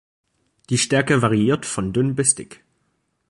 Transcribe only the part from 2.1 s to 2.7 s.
bis dick.